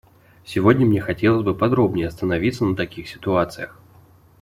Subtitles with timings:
[0.43, 3.79] Сегодня мне хотелось бы подробней остановиться на таких ситуациях.